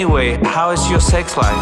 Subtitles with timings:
[0.00, 1.54] Anyway, how is your sex life?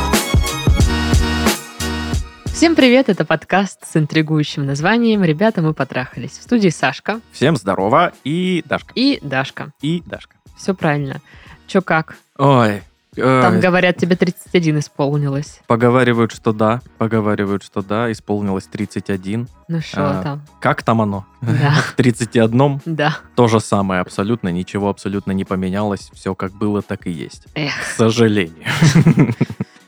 [2.44, 6.38] Всем привет, это подкаст с интригующим названием «Ребята, мы потрахались».
[6.38, 8.92] В студии Сашка Всем здорово и Дашка.
[8.94, 9.72] и Дашка.
[9.80, 10.36] И Дашка.
[10.56, 11.20] Все правильно.
[11.66, 12.16] Че как?
[12.36, 12.82] Ой.
[13.18, 15.60] Э, Там говорят, тебе 31 исполнилось.
[15.66, 16.80] Поговаривают, что да.
[16.98, 18.10] Поговаривают, что да.
[18.12, 19.48] Исполнилось 31.
[19.68, 20.42] Ну что А, там?
[20.60, 21.26] Как там оно?
[21.42, 21.72] Да.
[21.88, 23.18] В 31 Да.
[23.34, 24.48] то же самое абсолютно.
[24.48, 26.10] Ничего абсолютно не поменялось.
[26.14, 27.46] Все как было, так и есть.
[27.54, 27.72] Эх.
[27.80, 28.64] К сожалению.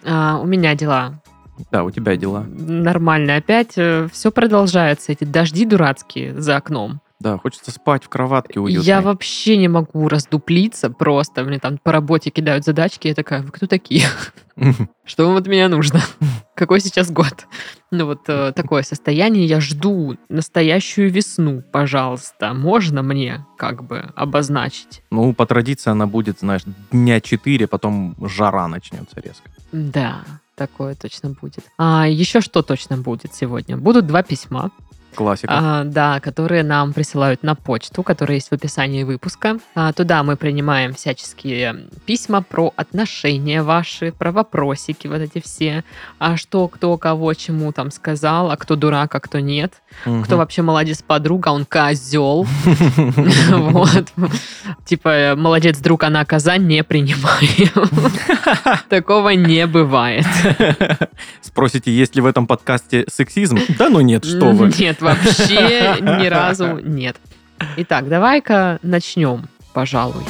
[0.02, 1.20] А, у меня дела
[1.70, 2.44] Да, у тебя дела.
[2.48, 3.36] нормально.
[3.36, 5.12] Опять все продолжается.
[5.12, 7.00] Эти дожди дурацкие за окном.
[7.20, 8.84] Да, хочется спать в кроватке уютной.
[8.84, 11.44] Я вообще не могу раздуплиться просто.
[11.44, 13.08] Мне там по работе кидают задачки.
[13.08, 14.06] Я такая, вы кто такие?
[15.04, 16.00] Что вам от меня нужно?
[16.54, 17.46] Какой сейчас год?
[17.90, 19.44] Ну вот э, такое состояние.
[19.44, 22.54] Я жду настоящую весну, пожалуйста.
[22.54, 25.02] Можно мне как бы обозначить?
[25.10, 29.50] Ну, по традиции она будет, знаешь, дня 4, потом жара начнется резко.
[29.72, 30.24] Да,
[30.54, 31.64] такое точно будет.
[31.76, 33.76] А еще что точно будет сегодня?
[33.76, 34.70] Будут два письма,
[35.14, 35.52] Классика.
[35.52, 39.58] а, да, которые нам присылают на почту, которые есть в описании выпуска.
[39.74, 45.84] А, туда мы принимаем всяческие письма про отношения ваши, про вопросики вот эти все.
[46.18, 49.74] А что, кто, кого, чему там сказал, а кто дурак, а кто нет.
[50.04, 50.22] Мгм.
[50.24, 52.46] Кто вообще молодец подруга, он козел.
[53.50, 54.06] Вот.
[54.84, 57.88] Типа, молодец друг, она коза, не принимаем.
[58.88, 60.26] Такого не бывает.
[61.40, 63.58] Спросите, есть ли в этом подкасте сексизм?
[63.78, 64.72] Да ну нет, что вы.
[64.78, 67.16] Нет, вообще ни разу нет.
[67.76, 70.24] Итак, давай-ка начнем, пожалуй.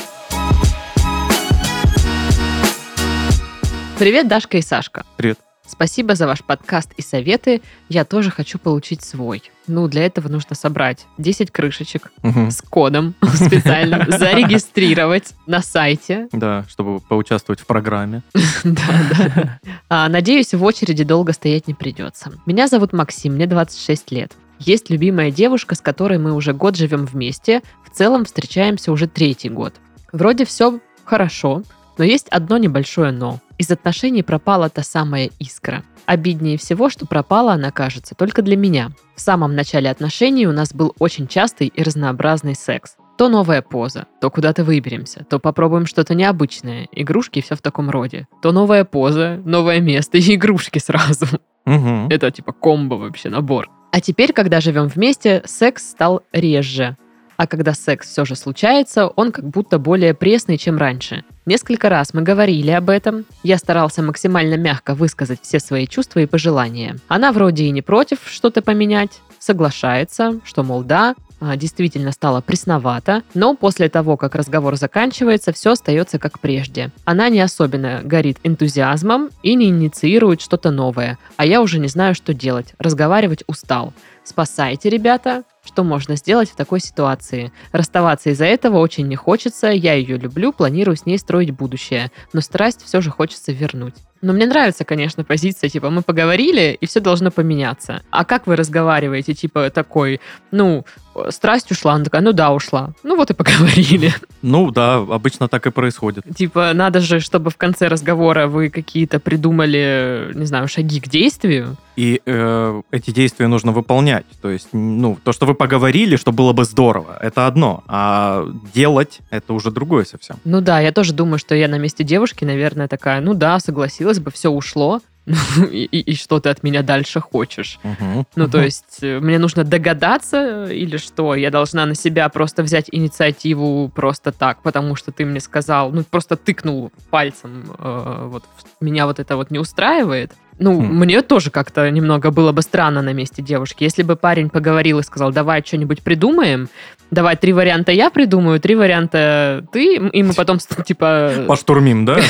[3.99, 5.05] Привет, Дашка и Сашка.
[5.17, 5.39] Привет.
[5.67, 7.63] Спасибо за ваш подкаст и советы.
[7.89, 9.43] Я тоже хочу получить свой.
[9.69, 12.51] Ну, для этого нужно собрать 10 крышечек Мгм.
[12.51, 16.27] с кодом специальным, зарегистрировать на сайте.
[16.33, 18.23] Да, чтобы поучаствовать в программе.
[18.65, 18.83] Да,
[19.15, 19.59] да.
[19.89, 22.33] А, Надеюсь, в очереди долго стоять не придется.
[22.47, 24.33] Меня зовут Максим, мне 26 лет.
[24.61, 27.63] Есть любимая девушка, с которой мы уже год живем вместе.
[27.83, 29.75] В целом встречаемся уже третий год.
[30.13, 31.63] Вроде все хорошо,
[31.97, 33.41] но есть одно небольшое но.
[33.57, 35.83] Из отношений пропала та самая искра.
[36.05, 38.91] Обиднее всего, что пропала она, кажется, только для меня.
[39.15, 42.97] В самом начале отношений у нас был очень частый и разнообразный секс.
[43.17, 47.91] То новая поза, то куда-то выберемся, то попробуем что-то необычное, игрушки и все в таком
[47.91, 48.27] роде.
[48.43, 51.27] То новая поза, новое место и игрушки сразу.
[51.67, 52.09] Мгм.
[52.09, 53.69] Это типа комбо вообще, набор.
[53.93, 56.97] А теперь, когда живем вместе, секс стал реже.
[57.37, 61.25] А когда секс все же случается, он как будто более пресный, чем раньше.
[61.47, 63.25] Несколько раз мы говорили об этом.
[63.43, 66.99] Я старался максимально мягко высказать все свои чувства и пожелания.
[67.09, 71.15] Она вроде и не против что-то поменять, соглашается, что, мол, да,
[71.57, 76.91] действительно стало пресновато, но после того, как разговор заканчивается, все остается как прежде.
[77.05, 82.15] Она не особенно горит энтузиазмом и не инициирует что-то новое, а я уже не знаю,
[82.15, 82.75] что делать.
[82.79, 83.93] Разговаривать устал.
[84.25, 87.53] Спасайте, ребята, что можно сделать в такой ситуации?
[87.73, 92.41] Расставаться из-за этого очень не хочется, я ее люблю, планирую с ней строить будущее, но
[92.41, 93.95] страсть все же хочется вернуть.
[94.23, 98.03] Но мне нравится, конечно, позиция, типа, мы поговорили, и все должно поменяться.
[98.11, 100.21] А как вы разговариваете, типа, такой,
[100.51, 100.85] ну,
[101.31, 102.93] страсть ушла, она такая, ну да, ушла.
[103.03, 104.13] Ну вот и поговорили.
[104.43, 106.25] Ну да, обычно так и происходит.
[106.37, 111.77] Типа, надо же, чтобы в конце разговора вы какие-то придумали, не знаю, шаги к действию.
[111.97, 114.25] И э, эти действия нужно выполнять.
[114.41, 117.83] То есть, ну, то, что вы поговорили, что было бы здорово, это одно.
[117.87, 120.37] А делать это уже другое совсем.
[120.45, 124.19] Ну да, я тоже думаю, что я на месте девушки, наверное, такая, ну да, согласилась
[124.21, 125.01] бы, все ушло.
[125.71, 127.79] И, и- и что ты от меня дальше хочешь?
[127.83, 128.27] Мгм.
[128.37, 131.35] Ну, то есть, э, мне нужно догадаться или что?
[131.35, 136.05] Я должна на себя просто взять инициативу просто так, потому что ты мне сказал, ну,
[136.05, 138.45] просто тыкнул пальцем, э, вот,
[138.81, 140.33] меня вот это вот не устраивает.
[140.63, 140.85] Ну, Хм.
[140.99, 143.83] мне тоже как-то немного было бы странно на месте девушки.
[143.83, 146.69] Если бы парень поговорил и сказал, давай что-нибудь придумаем,
[147.11, 152.19] давай три варианта я придумаю, три варианта ты, и мы потом, типа, Поштурмим, да?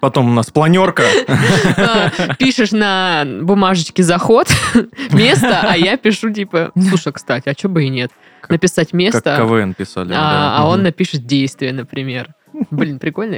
[0.00, 1.04] Потом у нас планерка.
[1.76, 4.48] А, пишешь на бумажечке заход,
[5.12, 8.10] место, а я пишу типа, слушай, кстати, а что бы и нет?
[8.40, 10.14] Как- Написать Как место, КВН писали.
[10.16, 12.28] а, а он напишет действие, например.
[12.70, 13.36] Блин, прикольно.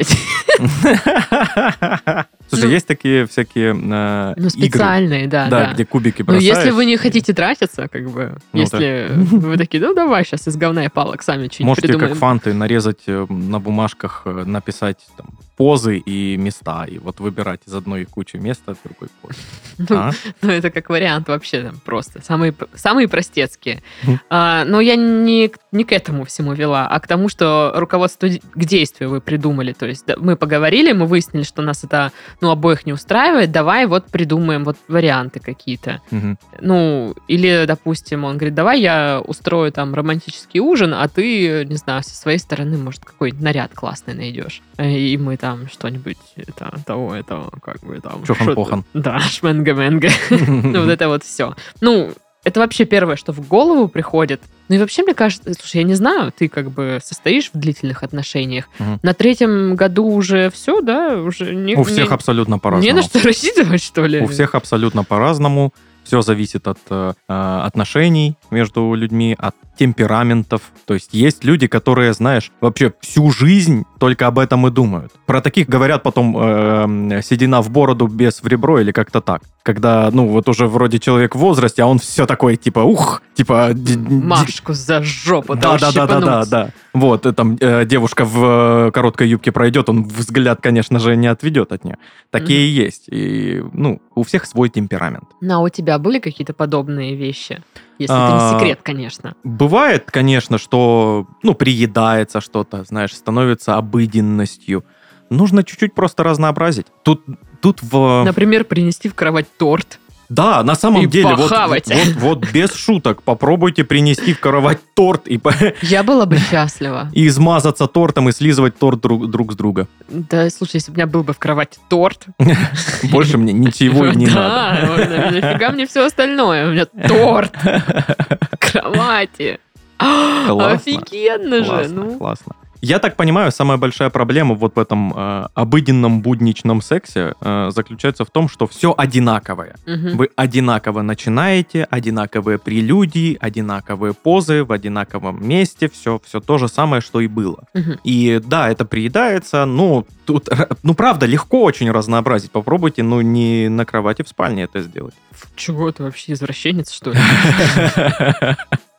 [2.48, 5.72] Слушай, Ну, есть такие всякие э, Ну, игры, специальные, да, да, да.
[5.72, 6.44] где кубики Ну, бросаешь.
[6.56, 10.56] если вы не хотите тратиться, как бы, Ну, если вы такие, ну, давай сейчас из
[10.56, 12.16] говна и палок сами что-нибудь Можете как придумаем.
[12.18, 17.74] фанты нарезать э, на бумажках, э, написать там, позы и места, и вот выбирать из
[17.74, 19.38] одной кучи места от другой позы.
[19.88, 20.10] Ну, А?
[20.42, 22.22] Ну, это как вариант вообще там просто.
[22.22, 23.82] Самые, самые простецкие.
[24.28, 28.64] А, но я не, не к этому всему вела, а к тому, что руководство к
[28.64, 29.72] действию вы придумали.
[29.72, 30.51] То есть да, мы поговорили,
[30.92, 36.00] мы выяснили, что нас это, ну, обоих не устраивает, давай вот придумаем вот варианты какие-то.
[36.10, 36.38] Мгм.
[36.60, 42.02] Ну, или, допустим, он говорит, давай я устрою там романтический ужин, а ты, не знаю,
[42.02, 44.62] со своей стороны, может, какой-нибудь наряд классный найдешь.
[44.78, 48.24] И мы там что-нибудь это, того, этого, как бы там...
[48.24, 48.84] Чохан-похан.
[48.90, 50.08] что-то- Да, шменга-менга.
[50.72, 51.54] Ну, вот это вот все.
[51.80, 52.12] Ну,
[52.44, 54.42] это вообще первое, что в голову приходит.
[54.68, 58.02] Ну и вообще, мне кажется, слушай, я не знаю, ты как бы состоишь в длительных
[58.02, 58.68] отношениях.
[58.78, 59.00] Мгм.
[59.02, 61.16] На третьем году уже все, да?
[61.20, 62.96] Уже не, У всех не- абсолютно не по-разному.
[62.96, 64.20] на что рассчитывать, что ли?
[64.20, 65.72] У всех абсолютно по-разному.
[66.04, 67.32] Все зависит от э, э,
[67.64, 70.62] отношений между людьми, от темпераментов.
[70.84, 75.12] То есть есть люди, которые, знаешь, вообще всю жизнь только об этом и думают.
[75.26, 79.42] Про таких говорят потом э, седина в бороду, без в ребро или как-то так.
[79.62, 83.70] Когда, ну, вот уже вроде человек в возрасте, а он все такое, типа, ух, типа...
[84.08, 86.70] Машку за жопу да, да, да, да, да, да.
[86.92, 91.28] Вот, и там э, девушка в э, короткой юбке пройдет, он взгляд, конечно же, не
[91.28, 91.98] отведет от нее.
[92.30, 93.04] Такие есть.
[93.06, 95.28] И, ну, у всех свой темперамент.
[95.40, 97.62] Ну, а у тебя были какие-то подобные вещи?
[97.98, 99.34] Если это А, не секрет, конечно.
[99.44, 104.84] Бывает, конечно, что, ну, приедается что-то, знаешь, становится обыденностью.
[105.30, 106.86] Нужно чуть-чуть просто разнообразить.
[107.04, 107.24] Тут,
[107.60, 108.22] тут в...
[108.24, 109.98] Например, принести в кровать торт.
[110.32, 111.86] Да, на самом И деле, вот, вот, похавать.
[111.88, 115.38] вот, вот без шуток, попробуйте принести в кровать торт и,
[115.82, 117.10] Я была бы счастлива.
[117.12, 119.88] и измазаться тортом и слизывать торт друг, друг с друга.
[120.08, 122.26] Да, слушай, если бы у меня был бы в кровати торт.
[123.10, 124.96] Больше мне ничего и не надо.
[124.96, 126.68] Да, нафига мне все остальное?
[126.68, 129.58] У меня торт в кровати.
[129.98, 131.64] Офигенно же.
[131.70, 132.52] Классно, Ну, классно.
[132.84, 138.24] Я так понимаю, самая большая проблема вот в этом э, обыденном будничном сексе э, заключается
[138.24, 139.76] в том, что все одинаковое.
[139.86, 140.16] мгм.
[140.16, 147.00] Вы одинаково начинаете, одинаковые прелюдии, одинаковые позы в одинаковом месте, все, все то же самое,
[147.00, 147.64] что и было.
[147.72, 148.00] Мгм.
[148.02, 150.48] И да, это приедается, но тут,
[150.82, 152.50] ну правда, легко очень разнообразить.
[152.50, 155.14] Попробуйте, ну не на кровати в спальне это сделать.
[155.54, 157.18] Чего ты вообще извращенец, что ли?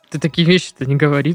[0.08, 1.34] Ты такие вещи-то не говори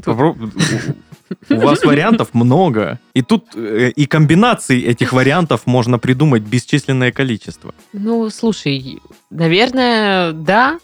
[1.48, 2.98] У вас вариантов много.
[3.14, 7.74] И тут э, и комбинаций этих вариантов можно придумать бесчисленное количество.
[7.92, 9.00] Ну, слушай,
[9.30, 10.78] наверное, да.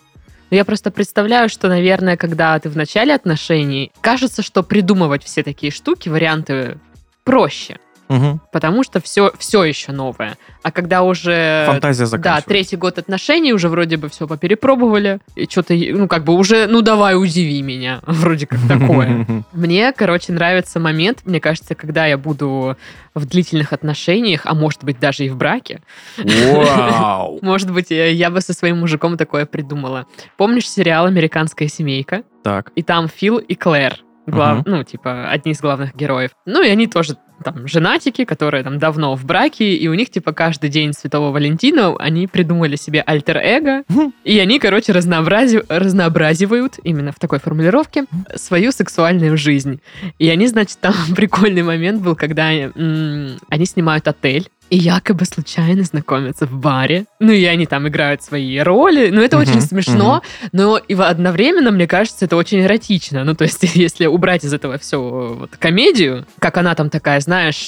[0.51, 5.43] Но я просто представляю, что, наверное, когда ты в начале отношений, кажется, что придумывать все
[5.43, 6.79] такие штуки, варианты
[7.25, 7.79] проще.
[8.09, 8.41] Мгм.
[8.53, 10.37] Потому что все, все еще новое.
[10.63, 11.65] А когда уже...
[11.67, 15.21] Фантазия Да, третий год отношений, уже вроде бы все поперепробовали.
[15.35, 18.01] И что-то, ну, как бы уже, ну, давай, удиви меня.
[18.07, 19.27] Вроде как такое.
[19.53, 22.77] Мне, короче, нравится момент, мне кажется, когда я буду
[23.15, 25.81] в длительных отношениях, а может быть даже и в браке,
[26.17, 27.39] Вау!
[27.43, 30.07] может быть, я бы со своим мужиком такое придумала.
[30.37, 32.23] Помнишь сериал «Американская семейка»?
[32.43, 32.73] Так.
[32.77, 33.97] И там Фил и Клэр.
[34.27, 34.65] глав- Мгм.
[34.67, 36.31] Ну, типа, одни из главных героев.
[36.47, 40.33] Ну, и они тоже там женатики, которые там давно в браке, и у них, типа,
[40.33, 43.85] каждый день Святого Валентина они придумали себе альтер-эго,
[44.25, 48.05] и они, короче, разнообрази- разнообразивают, именно в такой формулировке,
[48.35, 49.81] свою сексуальную жизнь.
[50.19, 55.85] И они, значит, там прикольный момент был, когда м, они снимают отель, и якобы случайно
[55.85, 57.05] знакомятся в баре.
[57.21, 59.11] Ну, и они там играют свои роли.
[59.13, 63.23] Ну, это Мгм, очень смешно, но и одновременно, мне кажется, это очень эротично.
[63.23, 67.67] Ну, то есть, если убрать из этого все вот комедию, как она там такая, знаешь,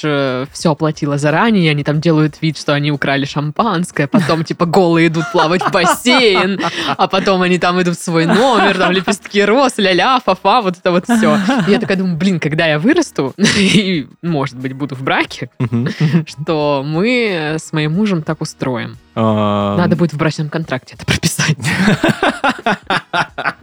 [0.53, 5.09] все оплатила заранее, и они там делают вид, что они украли шампанское, потом, типа, голые
[5.09, 6.61] идут плавать в бассейн,
[6.97, 10.93] а потом они там идут в свой номер, там лепестки роз, ля-ля, фа-фа, вот это
[10.93, 11.39] вот все.
[11.67, 15.51] Я такая думаю, блин, когда я вырасту, и, может быть, буду в браке,
[16.27, 18.97] что мы с моим мужем так устроим.
[19.23, 21.57] Надо будет в брачном контракте это прописать.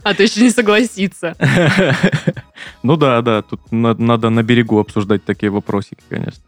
[0.02, 1.34] А то еще не согласиться.
[2.82, 6.42] Ну да, да, тут на- надо на берегу обсуждать такие вопросики, конечно.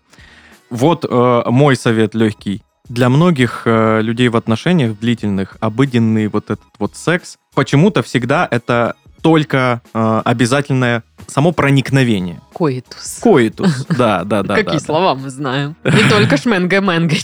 [0.70, 2.62] Вот э, мой совет легкий.
[2.88, 8.94] Для многих э, людей в отношениях длительных обыденный вот этот вот секс почему-то всегда это
[9.22, 12.40] только э, обязательное само проникновение.
[12.54, 13.18] Коитус.
[13.22, 13.86] Коитус.
[13.98, 14.54] Да, да, да.
[14.54, 15.76] Какие да, слова мы знаем?
[15.84, 17.16] Не только шменга-менга,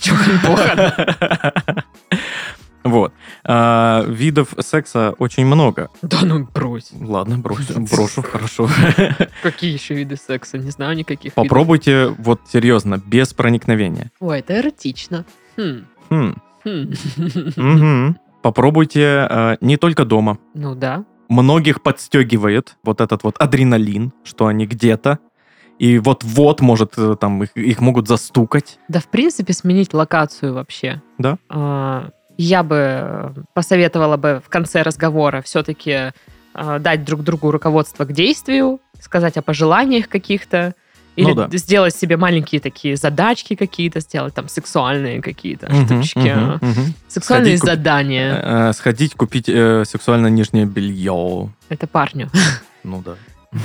[0.42, 1.84] да.
[2.84, 3.14] Вот.
[3.44, 5.88] А, видов секса очень много.
[6.02, 6.90] Да ну брось.
[6.92, 8.68] Ладно, брошу, брошу, хорошо.
[9.42, 10.58] Какие еще виды секса?
[10.58, 11.34] Не знаю никаких видов.
[11.36, 14.10] Попробуйте, вот серьезно, без проникновения.
[14.20, 15.24] Ой, это эротично.
[15.56, 15.86] Хм.
[16.10, 16.34] Хм.
[17.56, 18.16] Хм.
[18.42, 20.36] Попробуйте э, не только дома.
[20.52, 21.04] Ну да.
[21.42, 25.18] Многих подстегивает вот этот вот адреналин, что они где-то.
[25.80, 28.78] И вот-вот, может, э, там их, их могут застукать.
[28.86, 31.02] Да, в принципе, сменить локацию вообще.
[31.18, 31.38] Да.
[31.48, 36.12] А, Я бы э, посоветовала бы в конце разговора все-таки
[36.54, 40.74] дать друг другу руководство к действию, сказать о пожеланиях каких-то
[41.16, 41.48] Или Ну да.
[41.56, 46.18] сделать себе маленькие такие задачки какие-то, сделать там сексуальные какие-то Мгм, штучки.
[46.34, 46.94] мгм, мгм.
[47.08, 48.68] Сексуальные Сходить задания.
[48.68, 51.50] Э, Сходить купить э, сексуальное нижнее белье.
[51.68, 52.30] Это парню.
[52.82, 53.14] Ну да.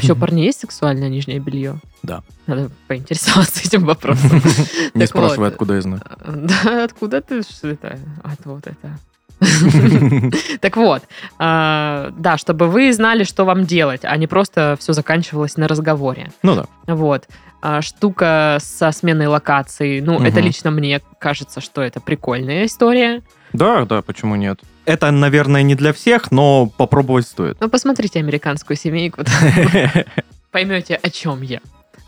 [0.02, 1.80] Еще у парней есть сексуальное нижнее белье?
[2.04, 2.22] Да.
[2.46, 4.42] Надо поинтересоваться этим вопросом.
[4.94, 6.04] Не спрашивай, откуда я знаю.
[6.28, 7.98] Да, откуда ты что это?
[8.24, 9.00] От вот это.
[10.62, 11.04] Так вот,
[11.38, 16.32] а, да, чтобы вы знали, что вам делать, а не просто все заканчивалось на разговоре.
[16.44, 16.66] Ну да.
[16.94, 17.28] Вот.
[17.62, 20.02] А, Штука со сменой локаций.
[20.02, 23.22] Ну, это лично мне кажется, что это прикольная история.
[23.54, 24.60] Да, да, почему нет?
[24.86, 27.58] Это, наверное, не для всех, но попробовать стоит.
[27.60, 29.24] Ну, посмотрите американскую семейку,
[30.52, 31.60] поймете, о чем я.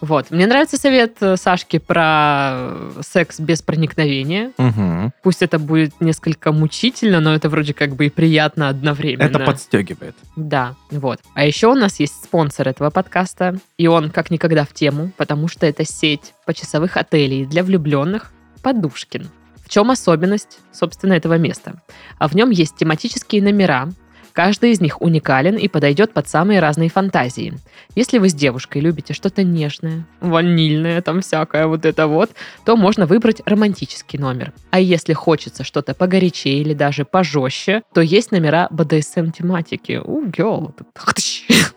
[0.02, 0.32] Вот.
[0.32, 4.52] Мне нравится совет э, Сашки про э, секс без проникновения.
[4.58, 5.14] Мгм.
[5.22, 9.28] Пусть это будет несколько мучительно, но это вроде как бы и приятно одновременно.
[9.28, 10.16] Это подстегивает.
[10.36, 11.20] Да, вот.
[11.36, 15.48] А еще у нас есть спонсор этого подкаста, и он как никогда в тему, потому
[15.48, 18.32] что это сеть почасовых отелей для влюбленных
[18.64, 19.30] «Подушкин».
[19.64, 21.76] В чем особенность, собственно, этого места?
[22.18, 23.88] А в нем есть тематические номера,
[24.34, 27.54] Каждый из них уникален и подойдет под самые разные фантазии.
[27.96, 32.32] Если вы с девушкой любите что-то нежное, ванильное, там всякое вот это вот,
[32.66, 34.54] то можно выбрать романтический номер.
[34.70, 40.02] А если хочется что-то погорячее или даже пожестче, то есть номера BDSM-тематики.
[40.04, 40.74] У, girl,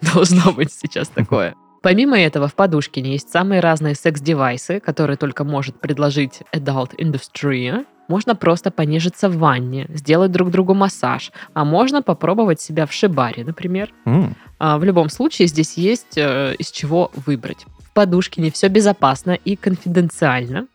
[0.14, 1.54] должно быть сейчас такое.
[1.84, 7.84] Помимо этого, в Подушкине есть самые разные секс-девайсы, которые только может предложить Adult Industry.
[8.08, 13.44] Можно просто понежиться в ванне, сделать друг другу массаж, а можно попробовать себя в шибаре,
[13.44, 13.90] например.
[14.04, 17.66] М, А, В любом случае, здесь есть э, из чего выбрать.
[17.80, 20.66] В Подушкине все безопасно и конфиденциально.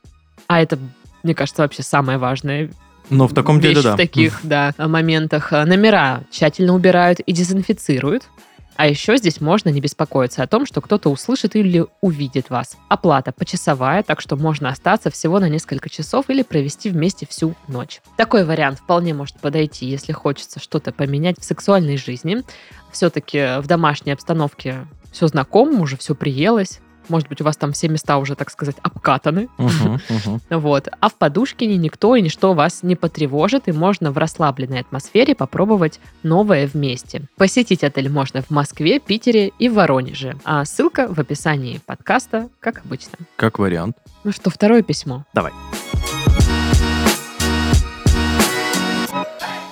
[0.47, 0.77] А это,
[1.23, 2.69] мне кажется, вообще самое важное
[3.09, 3.93] Но в таком деле, вещь да.
[3.93, 5.53] в таких да, моментах.
[5.53, 8.23] А, Номера тщательно убирают и дезинфицируют.
[8.79, 12.77] А еще здесь можно не беспокоиться о том, что кто-то услышит или увидит вас.
[12.87, 17.99] Оплата почасовая, так что можно остаться всего на несколько часов или провести вместе всю ночь.
[18.15, 22.41] Такой вариант вполне может подойти, если хочется что-то поменять в сексуальной жизни.
[22.93, 26.79] Все-таки в домашней обстановке все знакомо, уже все приелось.
[27.09, 29.49] Может быть, у вас там все места уже, так сказать, обкатаны.
[30.49, 30.87] Вот.
[30.99, 35.99] А в Подушкине никто и ничто вас не потревожит, и можно в расслабленной атмосфере попробовать
[36.23, 37.23] новое вместе.
[37.37, 40.37] Посетить отель можно в Москве, Питере и Воронеже.
[40.43, 43.17] А ссылка в описании подкаста, как обычно.
[43.35, 43.97] Как вариант.
[44.23, 45.25] Ну что, второе письмо.
[45.33, 45.51] Давай.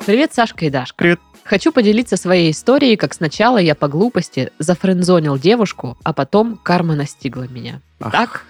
[0.05, 0.95] Привет, Сашка и Дашка.
[0.97, 1.19] Привет.
[1.47, 7.43] Хочу поделиться своей историей, как сначала я по глупости зафрендзонил девушку, а потом карма настигла
[7.43, 7.79] меня.
[8.01, 8.45] Ах Так,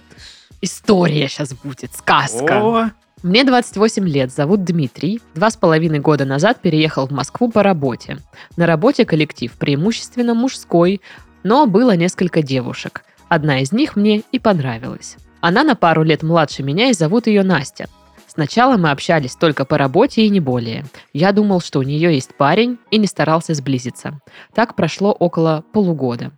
[0.61, 2.59] история сейчас будет, сказка.
[2.59, 5.21] О, Мне 28 лет, зовут Дмитрий.
[5.35, 8.17] Два с половиной года назад переехал в Москву по работе.
[8.55, 10.99] На работе коллектив преимущественно мужской,
[11.43, 13.03] но было несколько девушек.
[13.29, 15.17] Одна из них мне и понравилась.
[15.39, 17.89] Она на пару лет младше меня и зовут ее Настя.
[18.37, 20.85] Сначала мы общались только по работе и не более.
[21.11, 24.21] Я думал, что у нее есть парень и не старался сблизиться.
[24.53, 26.31] Так прошло около полугода.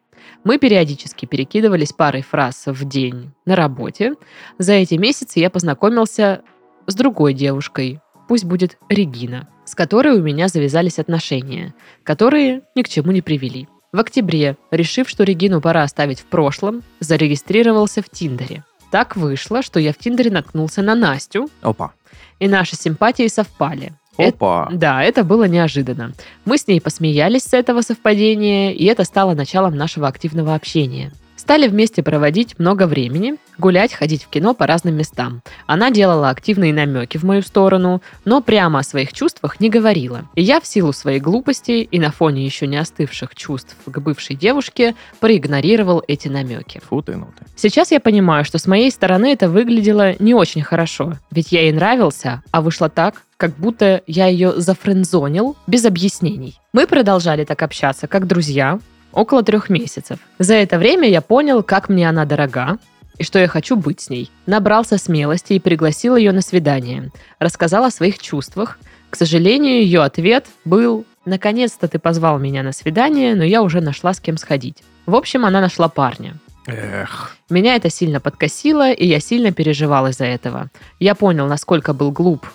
[0.46, 4.14] Мы периодически перекидывались парой фраз в день на работе.
[4.58, 6.42] За эти месяцы я познакомился
[6.88, 12.88] с другой девушкой, пусть будет Регина, с которой у меня завязались отношения, которые ни к
[12.88, 13.68] чему не привели.
[13.92, 18.64] В октябре, решив, что Регину пора оставить в прошлом, зарегистрировался в Тиндере.
[18.92, 21.92] Так вышло, что я в Тиндере наткнулся на Настю, Опа.
[22.40, 23.94] и наши симпатии совпали.
[24.18, 24.70] Это- Опа.
[24.72, 26.14] да, это было неожиданно.
[26.44, 31.14] Мы с ней посмеялись с этого совпадения, и это стало началом нашего активного общения.
[31.40, 35.42] Стали вместе проводить много времени, гулять, ходить в кино по разным местам.
[35.68, 40.24] Она делала активные намеки в мою сторону, но прямо о своих чувствах не говорила.
[40.36, 44.36] И я в силу своей глупости и на фоне еще не остывших чувств к бывшей
[44.36, 46.82] девушке проигнорировал эти намеки.
[46.90, 47.46] Фу ты, ну ты.
[47.56, 51.14] Сейчас я понимаю, что с моей стороны это выглядело не очень хорошо.
[51.32, 56.60] Ведь я ей нравился, а вышло так, как будто я ее зафрендзонил без объяснений.
[56.74, 58.80] Мы продолжали так общаться, как друзья,
[59.12, 60.20] около трех месяцев.
[60.40, 62.78] За это время я понял, как мне она дорога,
[63.18, 64.32] и что я хочу быть с ней.
[64.46, 67.12] Набрался смелости и пригласил ее на свидание.
[67.38, 68.80] Рассказал о своих чувствах.
[69.10, 74.14] К сожалению, ее ответ был «Наконец-то ты позвал меня на свидание, но я уже нашла
[74.14, 74.84] с кем сходить».
[75.06, 76.36] В общем, она нашла парня.
[76.66, 77.36] Эх.
[77.50, 80.70] Меня это сильно подкосило, и я сильно переживал из-за этого.
[81.00, 82.46] Я понял, насколько был глуп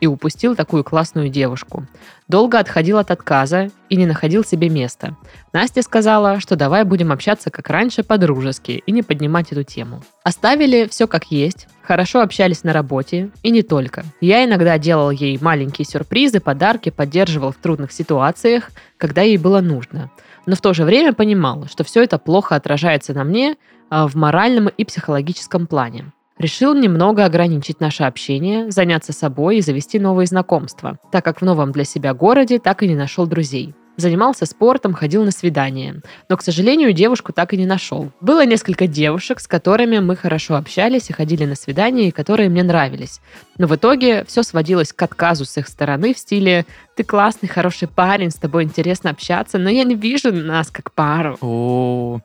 [0.00, 1.86] и упустил такую классную девушку.
[2.28, 5.16] Долго отходил от отказа и не находил себе места.
[5.52, 10.02] Настя сказала, что давай будем общаться как раньше по-дружески и не поднимать эту тему.
[10.24, 14.04] Оставили все как есть, хорошо общались на работе и не только.
[14.20, 20.10] Я иногда делал ей маленькие сюрпризы, подарки, поддерживал в трудных ситуациях, когда ей было нужно.
[20.46, 23.56] Но в то же время понимал, что все это плохо отражается на мне
[23.88, 26.12] а, в моральном и психологическом плане.
[26.38, 31.72] Решил немного ограничить наше общение, заняться собой и завести новые знакомства, так как в новом
[31.72, 33.74] для себя городе так и не нашел друзей.
[33.96, 36.02] Занимался спортом, ходил на свидания.
[36.28, 38.12] Но, к сожалению, девушку так и не нашел.
[38.20, 42.62] Было несколько девушек, с которыми мы хорошо общались и ходили на свидания, и которые мне
[42.62, 43.22] нравились.
[43.56, 47.88] Но в итоге все сводилось к отказу с их стороны в стиле «ты классный, хороший
[47.88, 51.38] парень, с тобой интересно общаться, но я не вижу нас как пару».
[51.40, 52.20] О,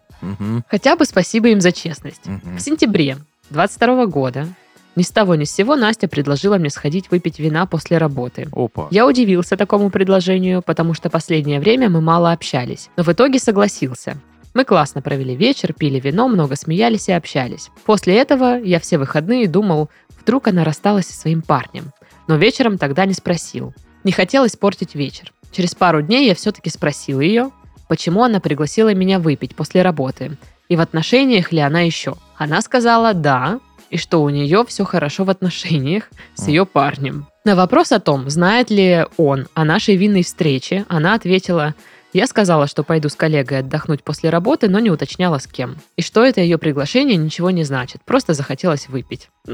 [0.68, 2.26] Хотя бы спасибо им за честность.
[2.26, 2.58] мгм.
[2.58, 3.18] В сентябре
[3.52, 4.48] 22 года
[4.96, 8.48] ни с того ни с сего Настя предложила мне сходить выпить вина после работы.
[8.52, 8.88] Опа.
[8.92, 14.18] Я удивился такому предложению, потому что последнее время мы мало общались, но в итоге согласился.
[14.54, 17.70] Мы классно провели вечер, пили вино, много смеялись и общались.
[17.86, 19.90] После этого я все выходные думал,
[20.20, 21.92] вдруг она рассталась со своим парнем.
[22.28, 23.74] Но вечером тогда не спросил.
[24.04, 25.32] Не хотел испортить вечер.
[25.52, 27.52] Через пару дней я все-таки спросил ее,
[27.92, 30.38] почему она пригласила меня выпить после работы,
[30.70, 32.16] и в отношениях ли она еще.
[32.38, 36.06] Она сказала «да», и что у нее все хорошо в отношениях
[36.36, 37.28] с ее парнем.
[37.44, 41.76] На вопрос о том, знает ли он о нашей винной встрече, она ответила
[42.14, 45.78] «Я сказала, что пойду с коллегой отдохнуть после работы, но не уточняла с кем.
[45.96, 49.30] И что это ее приглашение ничего не значит, просто захотелось выпить».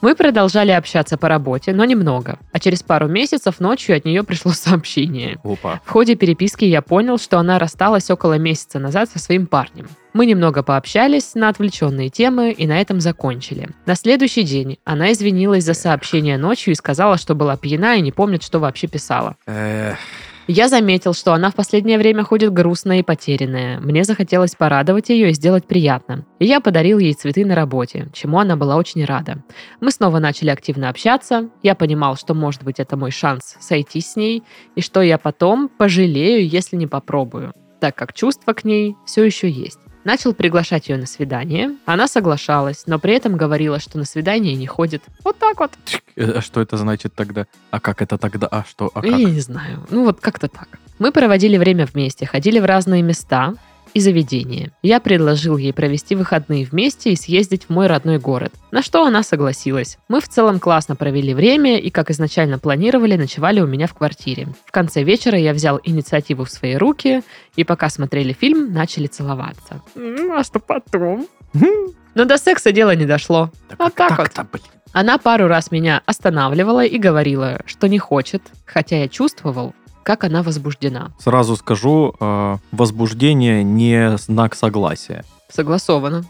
[0.00, 2.38] Мы продолжали общаться по работе, но немного.
[2.52, 5.38] А через пару месяцев ночью от нее пришло сообщение.
[5.84, 9.88] В ходе переписки я понял, что она рассталась около месяца назад со своим парнем.
[10.16, 13.68] Мы немного пообщались на отвлеченные темы и на этом закончили.
[13.84, 18.12] На следующий день она извинилась за сообщение ночью и сказала, что была пьяна и не
[18.12, 19.36] помнит, что вообще писала.
[19.46, 19.98] Эх,
[20.48, 23.78] Я заметил, что она в последнее время ходит грустная и потерянная.
[23.80, 26.24] Мне захотелось порадовать ее и сделать приятно.
[26.38, 29.44] И я подарил ей цветы на работе, чему она была очень рада.
[29.82, 31.50] Мы снова начали активно общаться.
[31.62, 34.44] Я понимал, что, может быть, это мой шанс сойти с ней,
[34.76, 37.52] и что я потом пожалею, если не попробую,
[37.82, 39.80] так как чувства к ней все еще есть.
[40.06, 41.72] Начал приглашать ее на свидание.
[41.84, 45.02] Она соглашалась, но при этом говорила, что на свидание не ходит.
[45.24, 45.72] Вот так вот.
[46.14, 47.46] э, а что это значит тогда?
[47.72, 48.46] А как это тогда?
[48.46, 48.88] А что?
[48.94, 49.18] А Я как?
[49.18, 49.84] не знаю.
[49.90, 50.68] Ну вот как-то так.
[51.00, 53.54] Мы проводили время вместе, ходили в разные места
[53.96, 54.72] и заведения.
[54.82, 58.52] Я предложил ей провести выходные вместе и съездить в мой родной город.
[58.70, 59.96] На что она согласилась.
[60.08, 64.48] Мы в целом классно провели время и, как изначально планировали, ночевали у меня в квартире.
[64.66, 67.22] В конце вечера я взял инициативу в свои руки
[67.56, 69.80] и пока смотрели фильм, начали целоваться.
[69.94, 71.26] М, А что потом?
[72.14, 73.50] Но до секса дело не дошло.
[73.70, 74.50] Да Вот как так вот.
[74.52, 74.64] блин?
[74.92, 79.74] Она пару раз меня останавливала и говорила, что не хочет, хотя я чувствовал,
[80.06, 81.10] как она возбуждена.
[81.18, 85.24] Сразу скажу, э, возбуждение не знак согласия.
[85.48, 86.24] Согласовано.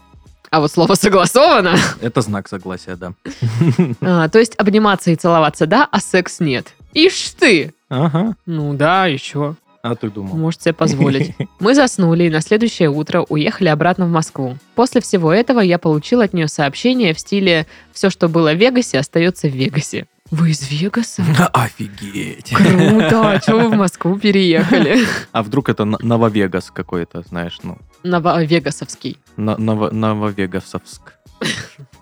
[0.49, 3.13] А вот слово согласовано, Это знак согласия, да.
[4.01, 6.73] а, то есть обниматься и целоваться да, а секс нет.
[6.95, 7.75] Ишь ты!
[7.87, 8.35] Ага.
[8.47, 9.55] Ну да, еще.
[9.89, 10.35] А ты думал?
[10.35, 11.33] Может себе позволить.
[11.59, 14.57] Мы заснули и на следующее утро уехали обратно в Москву.
[14.75, 18.99] После всего этого я получил от нее сообщение в стиле «Все, что было в Вегасе,
[18.99, 20.05] остается в Вегасе».
[20.29, 21.23] Вы из Вегаса?
[21.53, 22.51] Офигеть.
[22.53, 23.31] Круто!
[23.31, 25.05] А чего вы в Москву переехали?
[25.31, 29.17] А вдруг это Нововегас какой-то, знаешь, ну, Нововегасовский.
[29.37, 31.13] Нововегасовск.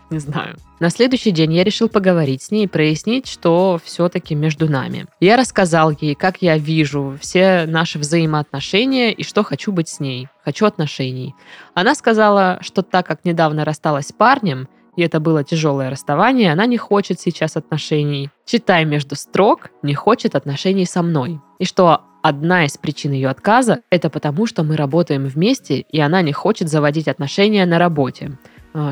[0.10, 0.56] Не знаю.
[0.80, 5.08] На следующий день я решил поговорить с ней и прояснить, что все-таки между нами.
[5.20, 10.28] Я рассказал ей, как я вижу все наши взаимоотношения и что хочу быть с ней.
[10.44, 11.34] Хочу отношений.
[11.74, 16.66] Она сказала, что так как недавно рассталась с парнем, и это было тяжелое расставание, она
[16.66, 18.30] не хочет сейчас отношений.
[18.46, 21.42] Читай между строк, не хочет отношений со мной.
[21.60, 26.22] И что одна из причин ее отказа– это потому, что мы работаем вместе, и она
[26.22, 28.38] не хочет заводить отношения на работе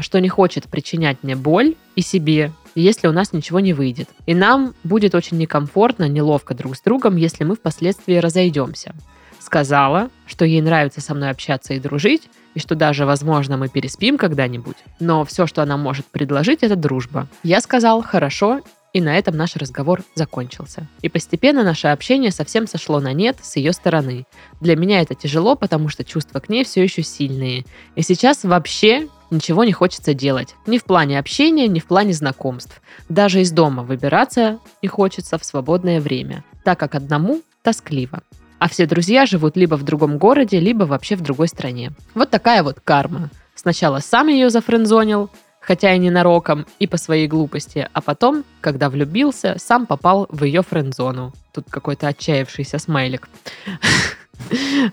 [0.02, 4.10] что не хочет причинять мне боль и себе, если у нас ничего не выйдет.
[4.26, 8.96] И нам будет очень некомфортно, неловко друг с другом, если мы впоследствии разойдемся.
[9.40, 14.18] Сказала, что ей нравится со мной общаться и дружить, и что даже, возможно, мы переспим
[14.18, 14.78] когда-нибудь.
[15.00, 17.28] Но все, что она может предложить, это дружба.
[17.44, 18.62] Я сказал «хорошо»,
[18.94, 20.88] и на этом наш разговор закончился.
[21.02, 24.28] И постепенно наше общение совсем сошло на нет с ее стороны.
[24.62, 27.66] Для меня это тяжело, потому что чувства к ней все еще сильные.
[27.96, 30.56] И сейчас вообще ничего не хочется делать.
[30.66, 32.82] Ни в плане общения, ни в плане знакомств.
[33.10, 38.22] Даже из дома выбираться не хочется в свободное время, так как одному тоскливо.
[38.60, 41.92] А все друзья живут либо в другом городе, либо вообще в другой стране.
[42.16, 43.30] Вот такая вот карма.
[43.56, 48.90] Сначала сам ее зафрендзонил, хотя и не нароком, и по своей глупости, а потом, когда
[48.90, 51.34] влюбился, сам попал в ее френд-зону.
[51.52, 53.28] Тут какой-то отчаявшийся смайлик.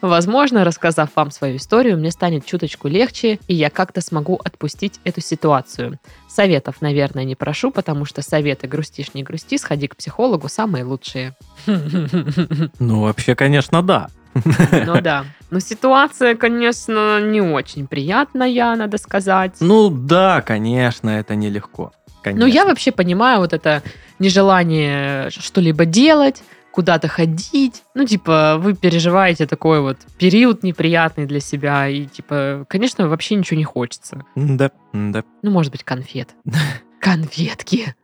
[0.00, 5.20] Возможно, рассказав вам свою историю, мне станет чуточку легче, и я как-то смогу отпустить эту
[5.20, 5.98] ситуацию.
[6.28, 11.34] Советов, наверное, не прошу, потому что советы «грустишь, не грусти», «сходи к психологу» самые лучшие.
[11.66, 14.08] Ну, вообще, конечно, да.
[14.34, 15.24] Ну да.
[15.50, 19.56] Но ситуация, конечно, не очень приятная, надо сказать.
[19.60, 21.92] Ну да, конечно, это нелегко.
[22.22, 22.46] Конечно.
[22.46, 23.82] Ну, я вообще понимаю вот это
[24.18, 26.42] нежелание что-либо делать,
[26.72, 27.82] куда-то ходить.
[27.94, 33.58] Ну, типа, вы переживаете такой вот период неприятный для себя, и, типа, конечно, вообще ничего
[33.58, 34.24] не хочется.
[34.34, 35.24] Да, да.
[35.42, 36.30] Ну, может быть, конфет.
[37.00, 37.94] Конфетки.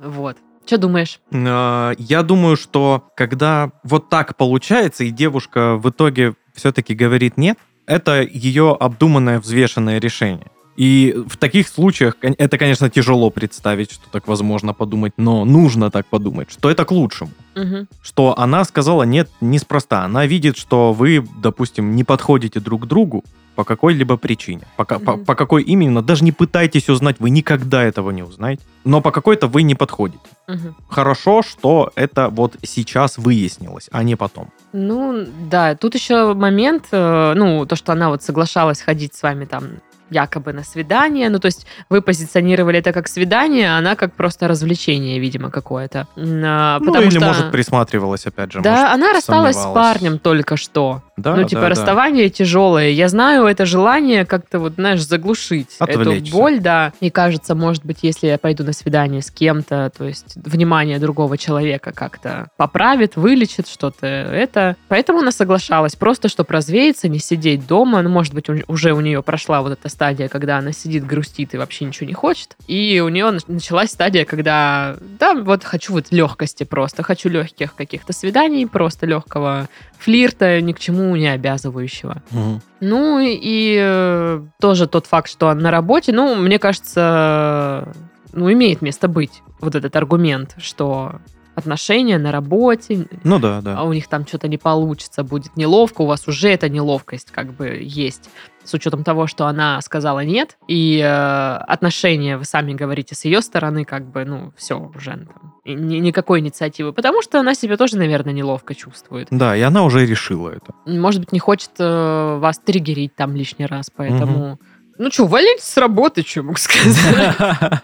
[0.00, 0.36] Вот.
[0.66, 1.20] Что думаешь?
[1.30, 7.58] Э, Я думаю, что когда вот так получается, и девушка в итоге все-таки говорит нет,
[7.86, 10.46] это ее обдуманное, взвешенное решение.
[10.76, 16.06] И в таких случаях это, конечно, тяжело представить, что так возможно подумать, но нужно так
[16.06, 17.30] подумать, что это к лучшему.
[17.54, 17.86] Мгм.
[18.02, 20.04] Что она сказала нет неспроста.
[20.04, 23.22] Она видит, что вы, допустим, не подходите друг к другу
[23.54, 24.62] по какой-либо причине.
[24.76, 28.62] По, ка- по- по какой именно, даже не пытайтесь узнать, вы никогда этого не узнаете.
[28.84, 30.18] Но по какой-то вы не подходите.
[30.48, 30.74] Мгм.
[30.88, 34.48] Хорошо, что это вот сейчас выяснилось, а не потом.
[34.72, 39.44] Ну, да, тут еще момент, э, ну, то, что она вот соглашалась ходить с вами
[39.44, 39.64] там
[40.10, 44.48] якобы на свидание, ну, то есть вы позиционировали это как свидание, а она как просто
[44.48, 46.06] развлечение, видимо, какое-то.
[46.16, 47.26] А, ну, потому или, что...
[47.26, 48.60] может, присматривалась, опять же.
[48.60, 51.02] Да, может, она рассталась с парнем только что.
[51.16, 51.70] Да, ну, типа, да, да.
[51.70, 52.90] расставание тяжелое.
[52.90, 56.32] Я знаю это желание как-то, вот, знаешь, заглушить эту Отвлечься.
[56.32, 56.92] боль, да.
[57.00, 61.38] И кажется, может быть, если я пойду на свидание с кем-то, то есть внимание другого
[61.38, 64.76] человека как-то поправит, вылечит что-то это.
[64.88, 65.94] Поэтому она соглашалась.
[65.94, 68.02] Просто, чтобы развеяться, не сидеть дома.
[68.02, 71.56] Ну, может быть, уже у нее прошла вот эта стадия, когда она сидит, грустит и
[71.56, 72.56] вообще ничего не хочет.
[72.66, 77.02] И у нее нач- началась стадия, когда, да, вот хочу вот легкости просто.
[77.02, 82.22] Хочу легких каких-то свиданий, просто легкого флирта, ни к чему не обязывающего.
[82.30, 82.62] Мгм.
[82.80, 87.88] Ну и э, тоже тот факт, что на работе, ну, мне кажется,
[88.32, 91.20] ну, имеет место быть вот этот аргумент, что
[91.54, 93.78] отношения на работе, Ну да, да.
[93.78, 97.52] а у них там что-то не получится, будет неловко, у вас уже эта неловкость как
[97.52, 98.28] бы есть.
[98.64, 103.42] С учетом того, что она сказала нет, и э, отношения, вы сами говорите, с ее
[103.42, 107.76] стороны, как бы, ну, все уже там, и ни- никакой инициативы, потому что она себя
[107.76, 109.28] тоже, наверное, неловко чувствует.
[109.30, 110.72] Да, и она уже решила это.
[110.86, 114.58] Может быть, не хочет э, вас триггерить там лишний раз, поэтому...
[114.96, 116.96] Ну что, валите с работы, что могу сказать.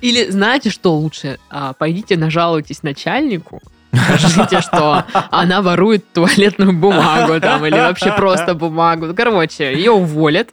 [0.00, 1.38] Или знаете, что лучше?
[1.50, 3.60] А, Пойдите нажалуйтесь начальнику,
[3.92, 9.14] скажите, что она ворует туалетную бумагу там, или вообще просто бумагу.
[9.14, 10.48] Короче, ее уволят,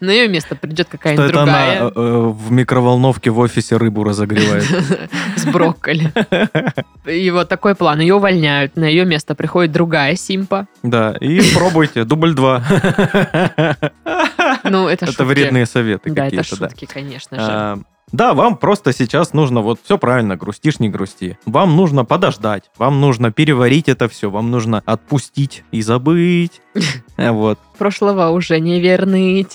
[0.00, 4.02] на ее место придет какая-нибудь это она другая э, э, в микроволновке в офисе рыбу
[4.02, 4.64] разогревает.
[5.36, 6.12] с брокколи.
[7.06, 8.00] И вот такой план.
[8.00, 10.66] Ее увольняют, на ее место приходит другая симпа.
[10.82, 12.64] Да, и пробуйте, дубль два.
[14.64, 15.22] Ну, это Это шутки.
[15.22, 16.68] вредные советы Да, это какие-то, да.
[16.68, 17.38] шутки, конечно
[17.76, 17.84] же.
[18.12, 21.38] Да, вам просто сейчас нужно, вот все правильно, грустишь, не грусти.
[21.46, 26.60] Вам нужно подождать, вам нужно переварить это все, вам нужно отпустить и забыть.
[27.16, 29.52] Вот, Прошлого уже не вернуть.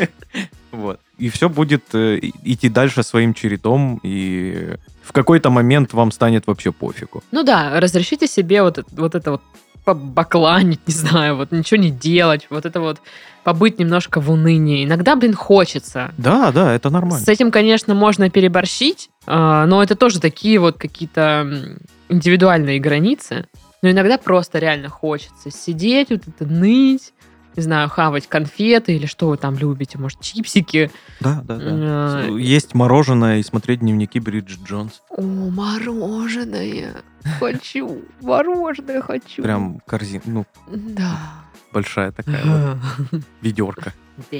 [0.72, 1.00] вот.
[1.18, 6.72] И все будет э, идти дальше своим чередом, и в какой-то момент вам станет вообще
[6.72, 7.22] пофигу.
[7.32, 9.42] Ну да, разрешите себе вот, вот это вот
[9.84, 13.00] побакланить, не знаю, вот ничего не делать, вот это вот
[13.44, 14.84] побыть немножко в унынии.
[14.84, 16.12] Иногда, блин, хочется.
[16.18, 17.24] Да, да, это нормально.
[17.24, 23.46] С этим, конечно, можно переборщить, а, но это тоже такие вот какие-то индивидуальные границы.
[23.82, 27.14] Но иногда просто реально хочется сидеть, вот это ныть,
[27.56, 30.90] не знаю, хавать конфеты или что вы там любите, может, чипсики.
[31.20, 32.26] Да, да, да.
[32.28, 35.02] Э, Есть мороженое и смотреть дневники Бриджит Джонс.
[35.10, 36.96] О, мороженое.
[37.38, 38.02] Хочу.
[38.20, 39.42] Мороженое хочу.
[39.42, 41.16] Прям корзина, ну, Да.
[41.72, 43.92] большая такая вот ведерко.
[44.30, 44.38] Да.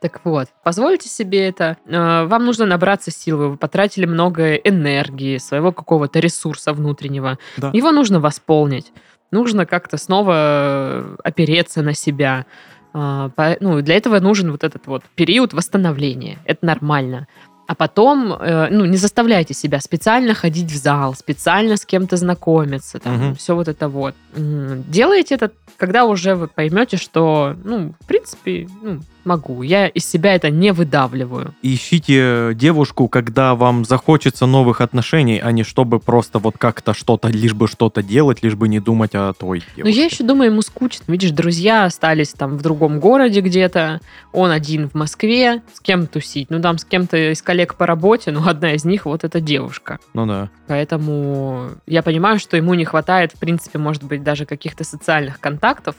[0.00, 1.76] Так вот, позвольте себе это.
[1.86, 3.36] Э, Вам нужно набраться сил.
[3.36, 7.38] Вы потратили много энергии, своего какого-то ресурса внутреннего.
[7.56, 7.70] Да.
[7.72, 8.92] Его нужно восполнить.
[9.30, 12.46] Нужно как-то снова э, опереться на себя.
[12.92, 16.38] А, Ну, для этого нужен вот этот вот период восстановления.
[16.44, 17.26] Это нормально.
[17.68, 22.98] А потом, э, ну, не заставляйте себя специально ходить в зал, специально с кем-то знакомиться,
[22.98, 23.34] там, Мгм.
[23.36, 24.16] все вот это вот.
[24.34, 29.62] Делайте это, когда уже вы поймете, что, ну, в принципе, ну, могу.
[29.62, 31.54] Я из себя это не выдавливаю.
[31.62, 37.54] Ищите девушку, когда вам захочется новых отношений, а не чтобы просто вот как-то что-то, лишь
[37.54, 39.82] бы что-то делать, лишь бы не думать о той девушке.
[39.82, 41.04] Но я еще думаю, ему скучно.
[41.08, 44.00] Видишь, друзья остались там в другом городе где-то,
[44.32, 46.50] он один в Москве, с кем тусить?
[46.50, 49.98] Ну, там с кем-то из коллег по работе, но одна из них вот эта девушка.
[50.14, 50.50] Ну да.
[50.66, 55.96] Поэтому я понимаю, что ему не хватает, в принципе, может быть, даже каких-то социальных контактов.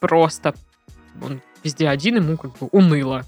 [0.00, 0.54] Просто
[1.22, 3.24] он везде один, ему как бы уныло.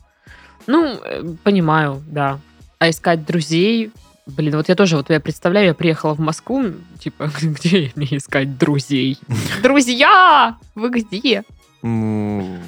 [0.66, 2.38] Ну, э, понимаю, да.
[2.79, 3.90] А искать друзей...
[4.27, 6.64] Блин, вот я тоже, вот я представляю, я приехала в Москву,
[6.99, 9.18] типа, где мне искать друзей?
[9.62, 10.59] Друзья!
[10.75, 11.44] Вы где?
[11.83, 12.59] Ну,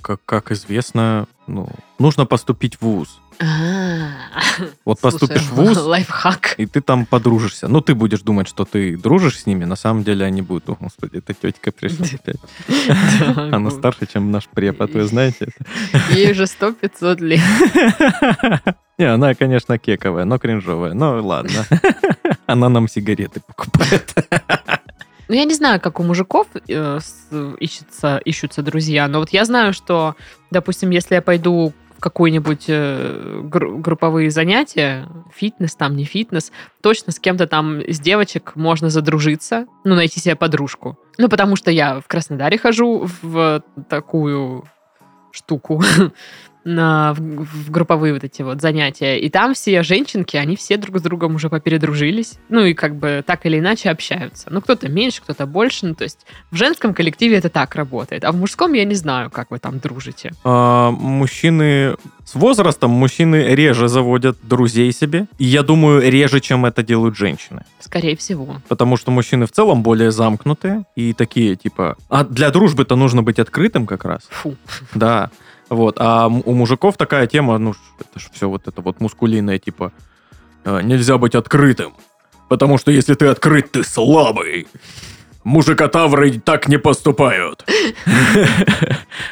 [0.00, 3.20] как, как известно, ну, нужно поступить в ВУЗ.
[3.38, 4.08] А,
[4.84, 6.54] Вот поступишь в ВУЗ, Лайфхак.
[6.58, 7.68] и ты там подружишься.
[7.68, 10.68] Ну, ты будешь думать, что ты дружишь с ними, на самом деле они будут.
[10.70, 12.36] О, господи, эта тетка пришла опять.
[13.52, 15.48] Она старше, чем наш препод, вы знаете?
[16.12, 17.40] Ей уже сто 500 лет.
[18.98, 20.94] Не, она, конечно, кековая, но кринжовая.
[20.94, 21.66] Ну, ладно.
[22.46, 24.14] Она нам сигареты покупает.
[25.28, 29.44] Ну, я не знаю, как у мужиков э, с- ищется, ищутся друзья, но вот я
[29.44, 30.14] знаю, что,
[30.50, 31.74] допустим, если я пойду
[32.08, 38.00] в какие-нибудь э, гру- групповые занятия, фитнес там, не фитнес, точно с кем-то там из
[38.00, 40.98] девочек можно задружиться, ну, найти себе подружку.
[41.18, 44.64] Ну, потому что я в Краснодаре хожу в такую
[45.32, 45.82] штуку,
[46.66, 49.18] на, в, в групповые вот эти вот занятия.
[49.18, 52.34] И там все женщинки, они все друг с другом уже попередружились.
[52.48, 54.48] Ну и как бы так или иначе общаются.
[54.50, 55.86] Ну кто-то меньше, кто-то больше.
[55.86, 58.24] Ну то есть в женском коллективе это так работает.
[58.24, 60.32] А в мужском я не знаю, как вы там дружите.
[60.44, 65.26] А, Мужчины с возрастом, мужчины реже заводят друзей себе.
[65.38, 67.62] И я думаю, реже, чем это делают женщины.
[67.78, 68.60] Скорее всего.
[68.66, 71.96] Потому что мужчины в целом более замкнутые и такие, типа...
[72.08, 74.22] А для дружбы-то нужно быть открытым как раз.
[74.30, 74.56] Фу.
[74.94, 75.30] Да.
[75.68, 75.96] Вот.
[75.98, 79.92] А у мужиков такая тема, ну, это же все вот это вот мускулинное, типа,
[80.64, 81.94] э, нельзя быть открытым.
[82.48, 84.66] Потому что если ты открыт, ты слабый.
[85.44, 87.64] Мужикотавры так не поступают.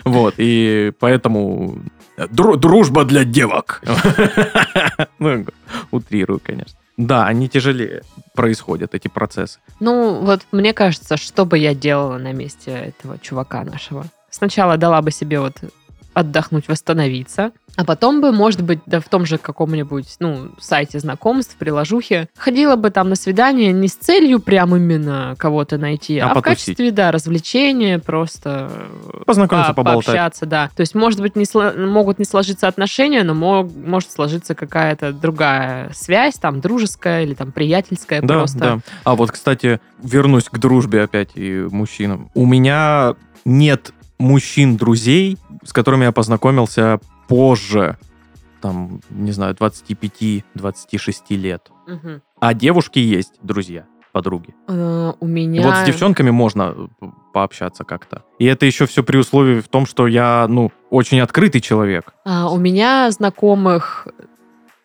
[0.04, 1.78] Вот, и поэтому
[2.16, 3.82] дру- дружба для девок.
[5.18, 5.46] Ну,
[5.90, 6.78] утрирую, конечно.
[6.96, 8.02] Да, они тяжелее
[8.34, 9.58] происходят, эти процессы.
[9.80, 14.04] Ну, вот мне кажется, что бы я делала на месте этого чувака нашего?
[14.30, 15.56] Сначала дала бы себе вот
[16.14, 21.56] отдохнуть, восстановиться, а потом бы, может быть, да в том же каком-нибудь, ну, сайте знакомств,
[21.56, 26.34] приложухе, ходила бы там на свидание не с целью прям именно кого-то найти, А а,
[26.34, 28.70] в качестве, да, развлечения, просто
[29.26, 30.06] Познакомиться, по- поболтать.
[30.06, 30.70] пообщаться, да.
[30.76, 35.12] То есть, может быть, не сло- могут не сложиться отношения, но мо- может сложиться какая-то
[35.12, 38.58] другая связь, там, дружеская или там приятельская Да, просто.
[38.58, 38.78] да.
[39.02, 42.30] А вот, кстати, вернусь к дружбе опять и мужчинам.
[42.34, 43.92] У меня нет
[44.24, 47.98] мужчин-друзей, с которыми я познакомился позже,
[48.60, 51.70] там, не знаю, 25-26 лет.
[51.86, 52.22] Мгм.
[52.40, 54.54] А девушки есть друзья, подруги.
[54.68, 55.62] Э, У меня...
[55.62, 58.22] Вот с девчонками можно э, пообщаться как-то.
[58.38, 62.14] И это еще все при условии в том, что я, ну, очень открытый человек.
[62.24, 64.08] А, у меня знакомых,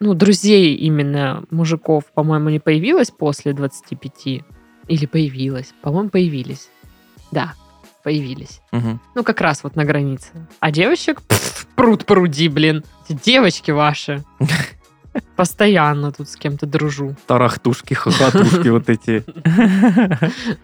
[0.02, 4.44] ну, друзей именно мужиков, по-моему, не появилось после 25.
[4.88, 5.74] Или появилось?
[5.82, 6.70] По-моему, появились.
[7.32, 7.54] Да,
[8.04, 8.62] появились.
[8.72, 9.00] Мгм.
[9.16, 10.32] Ну, как раз вот на границе.
[10.60, 12.84] А девочек пф, пруд пруди, блин.
[13.08, 14.24] Эти девочки ваши.
[15.36, 17.16] Постоянно тут с кем-то дружу.
[17.26, 19.24] Тарахтушки, хохотушки вот эти.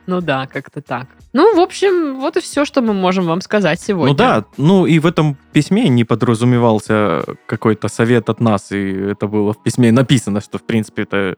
[0.06, 1.08] Ну да, как-то так.
[1.34, 4.12] Ну, в общем, вот и все, что мы можем вам сказать сегодня.
[4.12, 9.28] Ну да, ну и в этом письме не подразумевался какой-то совет от нас, и это
[9.28, 11.36] было в письме написано, что в принципе это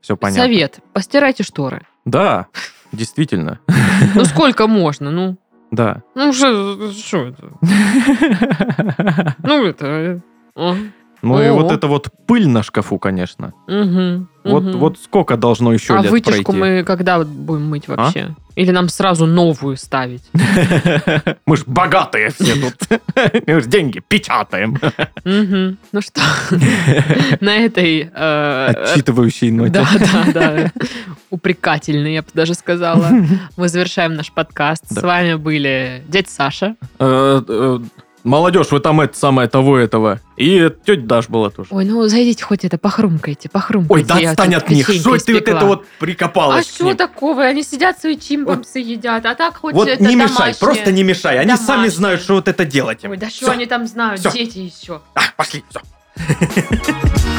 [0.00, 0.42] все понятно.
[0.42, 0.80] Совет.
[0.92, 1.86] Постирайте шторы.
[2.04, 2.46] Да,
[2.90, 3.60] действительно,
[4.14, 5.10] Ну, сколько можно?
[5.10, 5.36] Ну,
[5.70, 6.02] да.
[6.14, 7.52] ну, что это?
[9.42, 10.22] Ну, это...
[11.22, 11.54] э, Ну и О.
[11.54, 13.52] вот это вот пыль на шкафу, конечно.
[13.68, 14.78] мгм, Вот, мгм.
[14.78, 16.60] вот сколько должно еще А лет вытяжку пройти?
[16.78, 18.34] мы когда будем мыть вообще?
[18.54, 20.24] Или нам сразу новую ставить?
[21.46, 22.74] Мы ж богатые все тут.
[23.46, 24.76] Мы ж деньги печатаем.
[25.24, 26.20] Ну что,
[27.40, 28.10] на этой...
[28.14, 29.70] э, Отчитывающей ноте.
[29.72, 30.72] Да, да, да.
[31.30, 33.08] Упрекательный, я бы даже сказала.
[33.56, 34.84] Мы завершаем наш подкаст.
[34.90, 36.76] С вами были дядь Саша.
[38.24, 40.20] Молодежь, вы там это самое того этого.
[40.36, 41.68] И тетя Даш была тоже.
[41.72, 43.94] Ой, ну зайдите хоть это, похрумкайте, похрумкайте.
[43.94, 44.88] Ой, да Я отстань от них.
[44.88, 47.42] Что ты вот это вот А прикопалась к что такого?
[47.42, 50.56] Они сидят свои чимбамсы едят, а так хоть Вот это не мешай, домашнее.
[50.60, 51.38] просто не мешай.
[51.38, 51.90] Они сами Домашнее.
[51.90, 53.02] знают, что вот это делать.
[53.02, 53.10] им.
[53.10, 54.30] Ой, да что они там знают, Всё.
[54.30, 55.00] дети еще.
[55.14, 55.80] А, пошли, все.